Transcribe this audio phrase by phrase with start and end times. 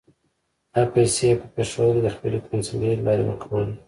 [0.73, 3.71] دا پیسې یې په پېښور کې د خپلې کونسلګرۍ له لارې ورکولې.